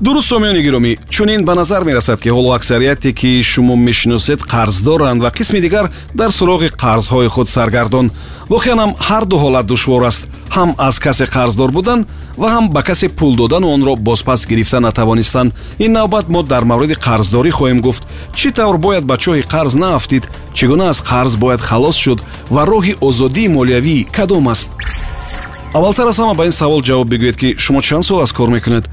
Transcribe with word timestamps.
дуруст 0.00 0.28
сомиёни 0.28 0.62
гиромӣ. 0.62 0.96
Чунин 1.08 1.44
ба 1.44 1.54
назар 1.54 1.84
мерасад 1.84 2.20
ки 2.20 2.28
ҳоло 2.28 2.54
аксарияте 2.54 3.12
ки 3.12 3.42
шумо 3.42 3.76
мешиносед 3.76 4.40
қарздоранд 4.40 5.22
ва 5.22 5.30
қисми 5.30 5.60
дигар 5.60 5.90
дар 6.14 6.30
суроғи 6.30 6.68
қарзҳои 6.82 7.28
худ 7.28 7.48
саргардон. 7.48 8.10
Воқеан 8.48 8.78
ҳам 8.78 8.92
ҳар 9.06 9.24
ду 9.24 9.36
ҳолат 9.36 9.66
душвор 9.66 10.02
аст. 10.02 10.28
Ҳам 10.50 10.74
аз 10.78 10.98
касе 10.98 11.24
қарздор 11.24 11.70
будан 11.70 12.06
ва 12.36 12.48
ҳам 12.54 12.68
ба 12.70 12.82
касе 12.82 13.08
пул 13.08 13.36
додану 13.36 13.68
онро 13.68 13.96
бозпас 13.96 14.46
гирифта 14.46 14.80
натавонистанд. 14.80 15.52
Ин 15.78 15.92
навбат 15.92 16.28
мо 16.28 16.42
дар 16.42 16.64
мавриди 16.64 16.94
қарздорӣ 16.94 17.50
хоҳем 17.50 17.80
гуфт. 17.80 18.02
Чӣ 18.34 18.52
тавр 18.52 18.76
бояд 18.76 19.04
ба 19.04 19.16
чоҳи 19.16 19.42
қарз 19.42 19.74
наафтид 19.76 20.24
чӣ 20.54 20.66
гуна 20.66 20.88
аз 20.88 21.00
қарз 21.00 21.36
бояд 21.36 21.60
халос 21.60 21.96
шуд 21.96 22.20
ва 22.50 22.62
роҳи 22.66 22.94
озодии 23.00 23.48
молиявӣ 23.48 24.06
кадом 24.16 24.48
аст? 24.48 24.70
Аввалтар 25.74 26.06
аз 26.08 26.18
ҳама 26.18 26.34
ба 26.34 26.44
ин 26.44 26.52
савол 26.52 26.82
ҷавоб 26.82 27.08
бигӯед 27.08 27.36
ки 27.36 27.54
шумо 27.58 27.80
чанд 27.80 28.04
сол 28.04 28.20
аз 28.20 28.32
кор 28.32 28.48
мекунед 28.48 28.84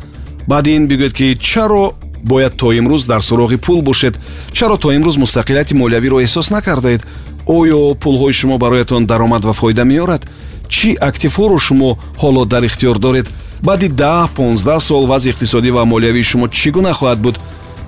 баъди 0.47 0.71
ин 0.77 0.88
бигӯед 0.88 1.13
ки 1.13 1.38
чаро 1.39 1.93
бояд 2.23 2.53
то 2.57 2.71
имрӯз 2.71 3.05
дар 3.05 3.21
суроғи 3.21 3.57
пул 3.57 3.81
бошед. 3.81 4.20
Чаро 4.53 4.77
то 4.77 4.91
имрӯз 4.91 5.17
мустақилияти 5.17 5.73
молиявиро 5.73 6.21
эҳсос 6.23 6.52
накардаед 6.52 7.02
оё 7.47 7.95
пулҳои 7.95 8.33
шумо 8.33 8.57
бароятон 8.57 9.05
даромад 9.05 9.43
ва 9.45 9.53
фоида 9.53 9.83
меорад. 9.85 10.23
Чӣ 10.69 10.95
активҳоро 11.09 11.57
шумо 11.59 11.97
ҳоло 12.21 12.45
дар 12.45 12.63
ихтиёр 12.63 12.97
доред? 12.99 13.27
Баъди 13.63 13.88
даҳ 13.88 14.27
понздаҳ 14.35 14.79
сол 14.79 15.05
вазъи 15.05 15.31
иқтисодӣ 15.31 15.69
ва 15.71 15.83
молиявии 15.85 16.23
шумо 16.23 16.47
чӣ 16.47 16.69
гуна 16.71 16.94
хоҳад 16.94 17.19
буд? 17.25 17.35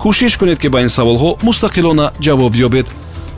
Кӯшиш 0.02 0.36
кунед 0.38 0.58
ки 0.58 0.68
ба 0.68 0.80
ин 0.86 0.88
саволҳо 0.88 1.30
мустақилона 1.46 2.06
ҷавоб 2.24 2.54
ёбед. 2.66 2.86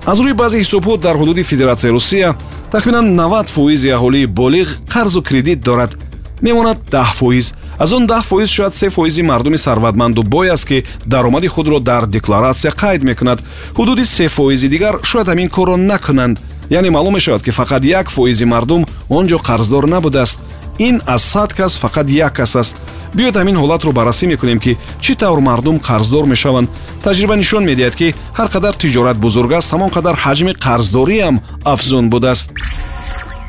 Аз 0.06 0.18
рӯи 0.24 0.34
баъзе 0.40 0.56
ҳисобҳо 0.62 0.98
дар 1.04 1.16
ҳудуди 1.20 1.42
федератсияи 1.42 1.92
русия 1.92 2.36
тахминан 2.72 3.06
90 3.16 3.50
фоизи 3.56 3.88
аҳолии 3.96 4.26
болиғ 4.40 4.68
қарзу 4.92 5.20
кредит 5.28 5.60
дорад. 5.60 5.96
Мемонад 6.42 6.78
даҳ 6.90 7.08
фоиз 7.18 7.54
аз 7.78 7.92
он 7.92 8.06
даҳ 8.06 8.22
фоиз 8.22 8.50
шояд 8.50 8.74
се 8.74 8.90
фоизи 8.90 9.22
мардуми 9.22 9.58
сарватманду 9.58 10.22
бой 10.22 10.50
аст 10.50 10.66
ки 10.68 10.84
даромади 11.06 11.48
худро 11.48 11.80
дар 11.80 12.06
декларатсия 12.06 12.72
қайд 12.72 13.04
мекунад. 13.04 13.42
Ҳудуди 13.74 14.04
се 14.04 14.28
фоизи 14.28 14.68
дигар 14.68 14.94
шояд 15.02 15.28
ҳамин 15.28 15.48
корро 15.48 15.76
накунанд. 15.76 16.40
Яъне 16.70 16.90
маълум 16.90 17.14
мешавад 17.14 17.42
ки 17.42 17.50
фақат 17.50 17.84
як 17.84 18.10
фоизи 18.10 18.44
мардум 18.44 18.84
он 19.08 19.26
ҷо 19.26 19.38
қарздор 19.48 19.84
набудааст 19.86 20.38
ин 20.78 21.00
аз 21.06 21.22
сад 21.22 21.54
кас 21.54 21.80
фақат 21.82 22.10
як 22.10 22.32
кас 22.32 22.56
аст. 22.56 22.76
Биёед 23.16 23.36
ҳамин 23.36 23.56
ҳолатро 23.62 23.92
баррасӣ 23.92 24.26
мекунем 24.26 24.58
ки 24.58 24.76
чӣ 25.00 25.14
тавр 25.14 25.40
мардум 25.40 25.76
қарздор 25.78 26.26
мешаванд? 26.26 26.68
Таҷриба 27.04 27.36
нишон 27.36 27.64
медиҳад 27.64 27.94
ки 28.00 28.14
ҳар 28.38 28.48
қадар 28.54 28.74
тиҷорат 28.82 29.16
бузург 29.18 29.52
аст 29.52 29.72
ҳамон 29.72 29.90
қадар 29.96 30.14
ҳаҷми 30.24 30.52
қарздориам 30.64 31.36
афзун 31.64 32.10
будааст 32.10 32.48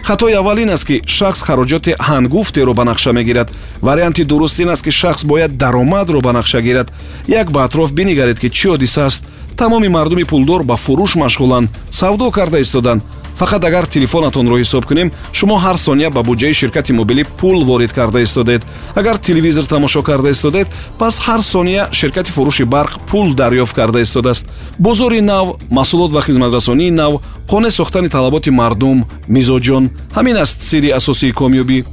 хатои 0.04 0.34
аввал 0.34 0.58
ин 0.58 0.70
аст 0.70 0.86
ки 0.88 1.02
шахс 1.06 1.42
хароҷоти 1.42 1.96
ҳангуфтеро 2.00 2.74
ба 2.74 2.84
нақша 2.84 3.12
мегирад. 3.14 3.52
Варианти 3.82 4.24
дуруст 4.24 4.60
ин 4.60 4.70
аст 4.70 4.84
ки 4.84 4.92
шахс 4.92 5.24
бояд 5.24 5.58
даромадро 5.58 6.22
ба 6.22 6.32
нақша 6.32 6.62
гирад. 6.62 6.92
Як 7.28 7.52
ба 7.52 7.64
атроф 7.64 7.92
бинигаред 7.92 8.40
ки 8.40 8.50
чӣ 8.50 8.68
ҳодиса 8.70 9.06
аст? 9.06 9.24
Тамоми 9.58 9.90
мардуми 9.90 10.24
пулдор 10.24 10.64
ба 10.64 10.76
фурӯш 10.76 11.16
машғуланд 11.24 11.70
савдо 11.92 12.32
карда 12.32 12.62
истоданд 12.62 13.04
фақат 13.40 13.64
агар 13.70 13.86
телефонатонро 13.96 14.56
ҳисоб 14.62 14.84
кунем 14.86 15.12
шумо 15.34 15.56
ҳар 15.66 15.78
сония 15.78 16.10
ба 16.10 16.22
буҷаи 16.30 16.54
ширкати 16.54 16.92
мобилӣ 17.00 17.24
пул 17.40 17.64
ворид 17.70 17.92
карда 17.94 18.22
истодед. 18.22 18.62
Агар 18.96 19.18
телевизор 19.18 19.64
тамошо 19.64 20.02
карда 20.02 20.30
истодед 20.30 20.68
пас 21.00 21.20
ҳар 21.26 21.42
сония 21.42 21.84
ширкати 21.92 22.32
фурӯши 22.32 22.64
барқ 22.76 22.94
пул 23.10 23.28
дарёфт 23.34 23.74
карда 23.76 24.02
истодааст. 24.02 24.46
Бозори 24.80 25.22
нав 25.22 25.46
маҳсулот 25.72 26.12
ва 26.12 26.22
хизматрасонии 26.22 26.92
нав 26.92 27.14
қонеъ 27.48 27.70
сохтани 27.70 28.10
талаботи 28.10 28.50
мардум 28.50 29.06
мизоҷон. 29.28 29.90
Ҳамин 30.16 30.36
аст 30.44 30.62
сирри 30.62 30.90
асосии 30.90 31.32
комёбӣ 31.32 31.84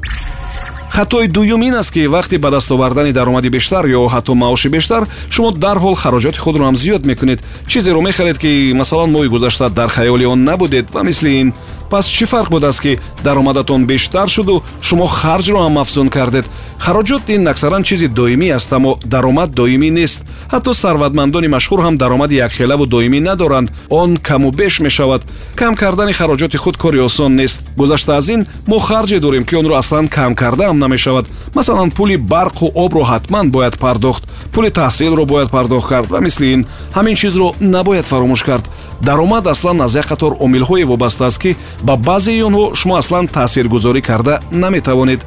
хатои 0.96 1.28
дуюм 1.28 1.62
ин 1.62 1.74
аст 1.74 1.92
ки 1.92 2.06
вақте 2.08 2.38
ба 2.38 2.50
даст 2.50 2.70
овардани 2.72 3.12
даромади 3.12 3.50
бештар 3.50 3.84
ё 3.84 4.08
ҳатто 4.08 4.32
маоши 4.34 4.68
бештар 4.68 5.04
шумо 5.28 5.52
дарҳол 5.52 5.94
хароҷоти 5.94 6.38
худро 6.38 6.64
ҳам 6.64 6.76
зиёд 6.76 7.04
мекунед. 7.04 7.40
Чизеро 7.66 8.00
мехаред 8.00 8.38
ки 8.38 8.72
масалан 8.74 9.10
моҳи 9.12 9.28
гузашта 9.28 9.68
дар 9.68 9.90
хаёли 9.90 10.24
он 10.24 10.44
набудед 10.44 10.90
ва 10.94 11.02
мисли 11.02 11.30
ин 11.40 11.52
пас 11.90 12.06
чӣ 12.08 12.26
фарқ 12.26 12.48
будааст 12.50 12.80
ки 12.80 12.98
даромадатон 13.24 13.86
бештар 13.86 14.28
шуду 14.28 14.62
шумо 14.82 15.06
харҷро 15.06 15.58
ҳам 15.64 15.78
афзун 15.78 16.08
кардед? 16.08 16.46
Хароҷот 16.78 17.24
ин 17.34 17.48
аксаран 17.48 17.82
чизи 17.82 18.08
доимӣ 18.08 18.48
аст 18.58 18.72
аммо 18.72 18.98
даромад 19.04 19.50
доимӣ 19.50 19.90
нест. 19.90 20.20
Ҳатто 20.52 20.72
сарватмандони 20.72 21.48
машҳур 21.56 21.80
ҳам 21.86 21.96
даромади 21.96 22.34
якхелаву 22.46 22.86
доимӣ 22.86 23.20
надоранд. 23.20 23.68
Он 23.90 24.16
каму 24.16 24.50
беш 24.50 24.80
мешавад. 24.80 25.22
Кам 25.54 25.74
кардани 25.74 26.12
хароҷоти 26.12 26.56
худ 26.56 26.76
кори 26.76 27.00
осон 27.00 27.34
нест. 27.36 27.60
Гузашта 27.76 28.16
аз 28.16 28.28
ин 28.28 28.46
мо 28.66 28.78
харҷе 28.78 29.18
дорем 29.20 29.44
ки 29.44 29.56
онро 29.56 29.74
аслан 29.76 30.08
кам 30.08 30.34
кардаам 30.34 30.78
намешавад. 30.78 31.26
Масалан 31.54 31.90
пули 31.90 32.16
барқу 32.16 32.70
обро 32.74 33.02
ҳатман 33.12 33.50
бояд 33.50 33.78
пардохт. 33.78 34.22
Пули 34.52 34.70
таҳсилро 34.70 35.24
бояд 35.24 35.50
пардохт 35.50 35.88
кард. 35.88 36.10
Ва 36.10 36.20
мисли 36.20 36.46
ин 36.54 36.66
ҳамин 36.94 37.14
чизро 37.14 37.52
набояд 37.60 38.06
фаромӯш 38.06 38.42
кард. 38.44 38.64
Даромад 39.02 39.46
аслан 39.46 39.80
аз 39.80 39.94
як 39.94 40.06
қатор 40.06 40.36
омилҳое 40.40 40.84
вобаста 40.84 41.26
аст 41.26 41.38
ки 41.42 41.56
ба 41.82 41.96
баъзеи 41.96 42.42
онҳо 42.42 42.74
шумо 42.74 42.96
аслан 42.96 43.28
таъсиргузорӣ 43.28 44.02
карда 44.02 44.40
наметавонед. 44.52 45.26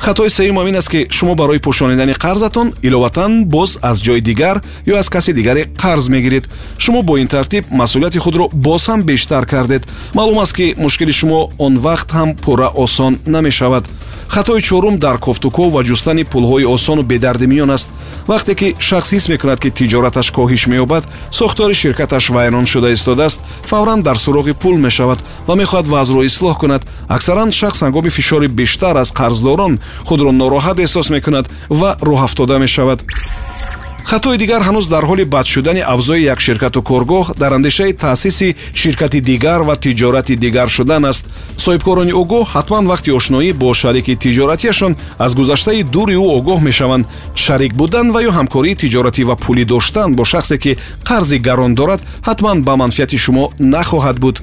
Хатои 0.00 0.30
сеюмам 0.30 0.66
ин 0.68 0.76
аст 0.76 0.88
ки 0.88 1.06
шумо 1.10 1.34
барои 1.34 1.58
пӯшонидани 1.58 2.14
қарзатон 2.14 2.72
иловатан 2.82 3.44
боз 3.44 3.78
аз 3.82 3.98
ҷои 3.98 4.20
дигар 4.20 4.62
ё 4.86 4.96
аз 4.98 5.08
каси 5.08 5.32
дигаре 5.32 5.62
қарз 5.76 6.08
мегиред. 6.08 6.48
Шумо 6.78 7.02
бо 7.02 7.16
ин 7.18 7.28
тартиб 7.28 7.64
масъулияти 7.70 8.18
худро 8.18 8.48
боз 8.52 8.88
ҳам 8.88 9.02
бештар 9.02 9.46
кардед. 9.46 9.82
Маълум 10.14 10.38
аст 10.38 10.54
ки 10.54 10.74
мушкили 10.78 11.12
шумо 11.12 11.50
он 11.58 11.76
вақт 11.78 12.08
ҳам 12.12 12.36
пурра 12.36 12.70
осон 12.74 13.18
намешавад. 13.26 13.84
Хатои 14.28 14.62
чорум 14.62 14.98
дар 14.98 15.18
кофтуков 15.18 15.72
ва 15.72 15.84
ҷустани 15.84 16.24
пулҳои 16.24 16.64
осону 16.64 17.02
бедардимиён 17.02 17.70
аст 17.70 17.90
вақте 18.30 18.54
ки 18.54 18.68
шахс 18.78 19.10
ҳис 19.12 19.24
мекунад 19.32 19.58
ки 19.60 19.70
тиҷораташ 19.78 20.28
коҳиш 20.36 20.62
меёбад 20.72 21.04
сохтори 21.30 21.74
ширкаташ 21.74 22.30
вайрон 22.30 22.66
шуда 22.72 22.92
истодааст 22.92 23.40
фавран 23.70 24.02
дар 24.02 24.16
суроғи 24.24 24.54
пул 24.62 24.76
мешавад 24.86 25.18
ва 25.48 25.54
мехоҳад 25.60 25.86
вазъро 25.94 26.22
ислоҳ 26.30 26.54
кунад. 26.62 26.82
Аксаран 27.08 27.50
шахс 27.50 27.82
ҳангоми 27.82 28.10
фишори 28.10 28.48
бештар 28.48 28.94
аз 29.02 29.10
қарздорон 29.18 29.80
худро 30.08 30.30
нороҳат 30.30 30.78
эҳсос 30.84 31.10
мекунад 31.10 31.46
ва 31.80 31.90
роҳафтода 32.08 32.58
мешавад 32.58 32.98
хатои 34.04 34.38
дигар 34.38 34.62
ҳанӯз 34.62 34.86
дар 34.88 35.04
ҳоли 35.04 35.24
бад 35.24 35.46
шудани 35.46 35.82
авзои 35.94 36.22
як 36.32 36.40
ширкату 36.40 36.80
коргоҳ 36.82 37.26
дар 37.40 37.52
андешаи 37.52 37.92
таъсиси 37.92 38.56
ширкати 38.74 39.20
дигар 39.20 39.60
ва 39.68 39.74
тиҷорати 39.76 40.34
дигар 40.36 40.68
шудан 40.68 41.04
аст. 41.04 41.24
Соҳибкорони 41.64 42.12
огоҳ 42.22 42.44
ҳатман 42.54 42.84
вақти 42.92 43.10
ошноӣ 43.18 43.52
бо 43.52 43.68
шарики 43.74 44.14
тиҷоратиашон 44.24 44.92
аз 45.24 45.32
гузаштаи 45.34 45.82
дури 45.94 46.16
ӯ 46.24 46.26
огоҳ 46.38 46.60
мешаванд. 46.68 47.04
Шарик 47.44 47.72
будан 47.80 48.06
ва 48.14 48.20
ё 48.28 48.30
ҳамкории 48.38 48.78
тиҷоратӣ 48.82 49.22
ва 49.28 49.36
пулӣ 49.44 49.64
доштан 49.72 50.08
бо 50.18 50.24
шахсе 50.32 50.56
ки 50.62 50.72
қарзи 51.08 51.38
гарон 51.46 51.72
дорад 51.74 52.00
ҳатман 52.28 52.56
ба 52.66 52.76
манфиати 52.76 53.18
шумо 53.24 53.44
нахоҳад 53.74 54.16
буд 54.24 54.36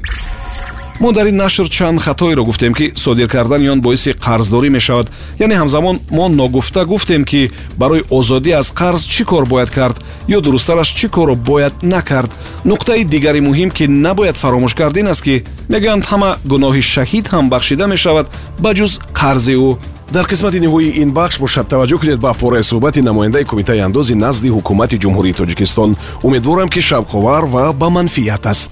мо 1.00 1.12
дар 1.12 1.28
ин 1.28 1.36
нашр 1.36 1.70
чанд 1.70 2.02
хатоеро 2.02 2.44
гуфтем 2.44 2.74
ки 2.74 2.94
содир 2.96 3.30
кардани 3.30 3.70
он 3.70 3.82
боиси 3.82 4.12
қарздорӣ 4.12 4.70
мешавад. 4.70 5.12
Яъне 5.40 5.56
ҳамзамон 5.56 6.00
мо 6.10 6.28
ногуфта 6.28 6.86
гуфтем 6.86 7.24
ки 7.24 7.52
барои 7.78 8.04
озодӣ 8.10 8.52
аз 8.54 8.72
қарз 8.72 9.06
чӣ 9.06 9.24
кор 9.26 9.46
бояд 9.46 9.70
кард 9.70 10.04
ё 10.28 10.42
дурусттараш 10.42 10.88
чӣ 10.88 11.10
корро 11.10 11.36
бояд 11.36 11.74
накард? 11.84 12.32
Нуқтаи 12.66 13.04
дигари 13.04 13.40
муҳим 13.40 13.70
ки 13.70 13.88
набояд 13.88 14.38
фаромӯш 14.38 14.74
кард 14.74 14.98
ин 14.98 15.08
аст 15.08 15.22
ки 15.22 15.44
мегӯянд 15.70 16.04
ҳама 16.06 16.38
гуноҳи 16.46 16.82
шаҳид 16.82 17.28
ҳам 17.28 17.50
бахшида 17.50 17.88
мешавад 17.88 18.28
ба 18.60 18.74
ҷуз 18.74 19.00
қарзи 19.14 19.56
ӯ. 19.70 19.78
Дар 20.14 20.26
қисмати 20.26 20.60
ниҳоии 20.66 20.98
ин 21.02 21.12
бахш 21.12 21.40
бошад 21.40 21.68
таваҷҷӯҳ 21.68 22.00
кунед 22.00 22.20
ба 22.20 22.34
пораи 22.34 22.64
суҳбати 22.64 23.02
намояндаи 23.02 23.44
кумитаи 23.46 23.80
андози 23.80 24.16
назди 24.16 24.50
ҳукумати 24.50 24.98
ҷумҳурии 25.04 25.38
тоҷикистон. 25.40 25.96
Умедворам 26.24 26.70
ки 26.70 26.82
шавқовар 26.90 27.44
ва 27.54 27.74
ба 27.74 27.90
манфиат 27.90 28.46
аст 28.48 28.72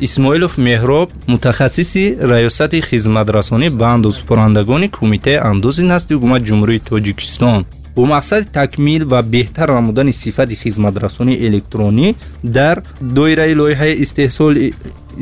исмоилов 0.00 0.58
меҳроб 0.58 1.08
мутахассиси 1.26 2.16
раёсати 2.20 2.82
хизматрасонӣ 2.82 3.70
ба 3.70 3.86
андозпурандагони 3.96 4.88
кумитаи 4.88 5.36
андози 5.52 5.82
назди 5.92 6.14
ҳукумати 6.14 6.46
ҷумҳурии 6.48 6.84
тоҷикистон 6.90 7.60
бо 7.96 8.02
мақсади 8.14 8.50
такмил 8.58 9.02
ва 9.12 9.20
беҳтар 9.34 9.68
намудани 9.78 10.12
сифати 10.12 10.54
хизматрасонии 10.62 11.40
электронӣ 11.46 12.08
дар 12.56 12.76
доираи 13.00 13.54
лоиҳаи 13.60 13.94
истеҳсоли 14.04 14.74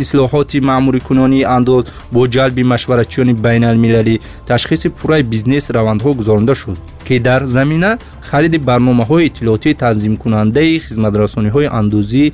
ислоҳоти 0.05 0.59
маъмурикунонии 0.71 1.45
андоз 1.57 1.85
бо 2.15 2.21
ҷалби 2.35 2.63
машваратчиёни 2.75 3.35
байналмилалӣ 3.45 4.15
ташхиси 4.51 4.89
пурраи 4.99 5.23
бизнес 5.33 5.65
равандҳо 5.77 6.11
гузаронида 6.21 6.55
шуд 6.63 6.79
ки 7.07 7.19
дар 7.29 7.43
замина 7.57 7.91
хариди 8.31 8.59
барномаҳои 8.69 9.27
иттилоотии 9.29 9.75
танзимкунандаи 9.83 10.81
хизматрасониҳои 10.87 11.73
андозӣ 11.81 12.25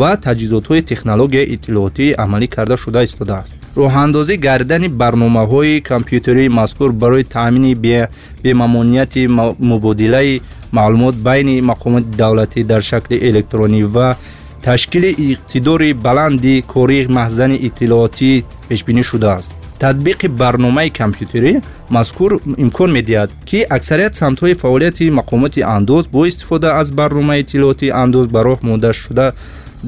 ва 0.00 0.10
таҷҳизотҳои 0.26 0.86
технологияи 0.90 1.50
иттилоотӣ 1.54 2.06
амалӣ 2.24 2.46
карда 2.56 2.76
шуда 2.84 3.00
истодааст 3.08 3.52
роҳандозӣ 3.82 4.34
гардидани 4.46 4.88
барномаҳои 5.02 5.82
компютерии 5.90 6.54
мазкур 6.60 6.90
барои 7.02 7.24
таъмини 7.34 7.72
бемамонияти 8.44 9.22
мубодилаи 9.70 10.40
маълумот 10.78 11.16
байни 11.28 11.56
мақомоти 11.70 12.08
давлатӣ 12.20 12.60
дар 12.70 12.82
шакли 12.90 13.16
электронӣ 13.28 13.82
ва 13.94 14.08
ташкили 14.66 15.10
иқтидори 15.30 15.90
баланди 16.06 16.54
кории 16.72 17.08
маҳзани 17.18 17.56
иттилоотӣ 17.66 18.32
пешбинӣ 18.68 19.02
шудааст 19.10 19.50
татбиқи 19.82 20.28
барномаи 20.42 20.90
компютерӣ 21.00 21.52
мазкур 21.96 22.30
имкон 22.64 22.90
медиҳад 22.98 23.30
ки 23.48 23.58
аксарият 23.76 24.14
самтҳои 24.22 24.54
фаъолияти 24.62 25.14
мақомоти 25.20 25.60
андоз 25.76 26.04
бо 26.14 26.20
истифода 26.30 26.68
аз 26.80 26.88
барномаи 27.00 27.40
иттилооти 27.40 27.86
андоз 28.02 28.26
ба 28.34 28.40
роҳ 28.48 28.58
монда 28.68 28.92
шуда 28.92 29.26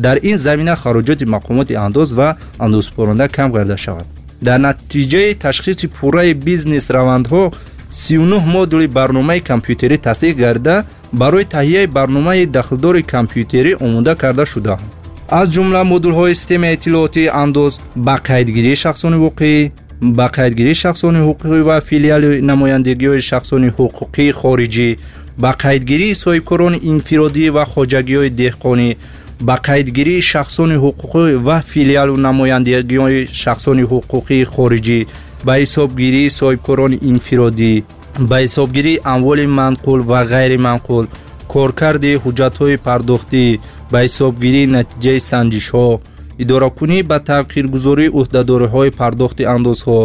дар 0.05 0.17
ин 0.23 0.37
замина 0.39 0.75
хароҷоти 0.77 1.25
мақомоти 1.25 1.75
андоз 1.87 2.13
ва 2.19 2.29
андозпоронда 2.59 3.29
кам 3.29 3.53
гарда 3.53 3.77
шавад. 3.77 4.07
Дар 4.43 4.59
натиҷаи 4.59 5.35
ташхиси 5.35 5.87
пурраи 5.87 6.35
бизнес 6.35 6.91
равандҳо 6.91 7.53
39 7.91 8.47
модули 8.47 8.87
барномаи 8.87 9.41
компютерӣ 9.41 9.97
тасдиқ 9.99 10.35
гарда 10.45 10.85
барои 11.13 11.45
таҳияи 11.45 11.87
барномаи 11.87 12.47
дахлдори 12.47 13.03
компютерӣ 13.03 13.73
омода 13.85 14.15
карда 14.23 14.45
шудаанд. 14.47 14.83
Аз 15.31 15.47
ҷумла 15.55 15.83
модулҳои 15.93 16.35
системаи 16.35 16.75
иттилоотии 16.75 17.33
андоз 17.43 17.73
ба 18.07 18.17
қайдгирии 18.29 18.77
шахсони 18.85 19.17
воқеӣ 19.27 19.71
ба 20.01 20.27
қайдгирии 20.37 20.75
шахсони 20.75 21.21
ҳуқуқӣ 21.27 21.61
ва 21.69 21.81
филиали 21.89 22.41
намояндагиҳои 22.51 23.21
шахсони 23.31 23.69
ҳуқуқии 23.79 24.37
хориҷӣ 24.41 24.91
ба 25.43 25.51
қайдгирии 25.63 26.19
соҳибкорони 26.25 26.79
инфиродӣ 26.93 27.47
ва 27.57 27.65
хоҷагиҳои 27.73 28.31
деҳқонӣ 28.41 28.89
ба 29.41 29.57
қайдгирии 29.67 30.21
шахсони 30.23 30.77
ҳуқуқӣ 30.85 31.37
ва 31.47 31.59
филиалу 31.73 32.17
намояндагиҳои 32.27 33.29
шахсони 33.43 33.85
ҳуқуқии 33.93 34.45
хориҷӣ. 34.55 35.01
ба 35.47 35.55
ҳисобгирии 35.61 36.35
соҳибкорони 36.39 36.99
инфиродӣ. 37.11 37.73
ба 38.31 38.37
ҳисобгирии 38.45 39.03
амволи 39.15 39.47
манқул 39.61 40.01
ва 40.11 40.21
ғайриманқул 40.33 41.05
коркарди 41.53 42.13
ҳуҷҷатҳои 42.25 42.77
пардохтӣ. 42.87 43.45
ба 43.93 43.99
ҳисобгирии 44.07 44.71
натиҷаи 44.77 45.21
санҷишҳо. 45.31 45.89
идоракунӣ 46.43 46.99
ба 47.11 47.19
тағйиргузории 47.31 48.13
ӯҳдадориҳои 48.21 48.91
пардохти 49.01 49.45
андозҳо 49.55 50.01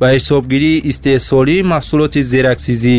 ба 0.00 0.06
ҳисобгирии 0.14 0.82
истеҳсолии 0.90 1.66
маҳсулоти 1.72 2.20
зераксизӣ 2.32 2.98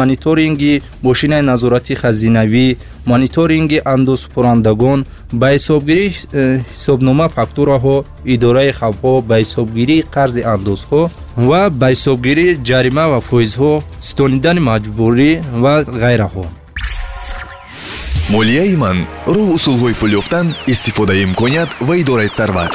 мониторинги 0.00 0.82
мошинаи 1.02 1.42
назорати 1.42 1.94
хазинавӣ 2.02 2.76
мониторинги 3.06 3.78
андозпурандагон 3.94 5.06
ба 5.40 5.46
ҳисобгирии 5.54 6.10
э, 6.32 6.60
ҳисобнома 6.74 7.26
фактураҳо 7.36 7.96
идораи 8.34 8.72
хавфҳо 8.80 9.14
ба 9.28 9.36
ҳисобгирии 9.42 10.04
қарзи 10.14 10.42
андозҳо 10.54 11.02
ва 11.48 11.62
ба 11.80 11.88
ҳисобгирии 11.94 12.56
ҷарима 12.68 13.04
ва 13.12 13.20
фоизҳо 13.28 13.72
ситонидани 14.06 14.60
маҷбурӣ 14.70 15.30
ва 15.62 15.74
ғайраҳо. 16.04 16.46
Молияи 18.34 18.76
ман 18.84 18.98
роҳ 19.34 19.48
усулҳои 19.56 19.94
пул 20.00 20.12
ёфтан 20.20 20.46
истифодаи 20.72 21.22
имконият 21.26 21.70
ва 21.86 21.94
идораи 22.02 22.30
сарват 22.38 22.72